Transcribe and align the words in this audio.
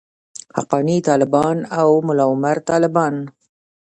حقاني 0.57 0.97
طالبان 1.09 1.57
او 1.79 1.89
ملاعمر 2.07 2.57
طالبان. 2.69 3.15